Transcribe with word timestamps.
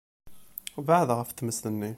Beɛɛed 0.85 1.09
ɣef 1.17 1.29
tmes-nni. 1.31 1.89